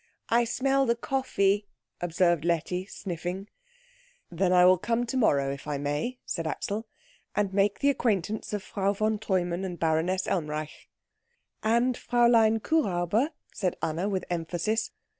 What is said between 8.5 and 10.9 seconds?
of Frau von Treumann and Baroness Elmreich."